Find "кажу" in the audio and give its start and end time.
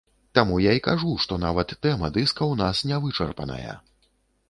0.87-1.11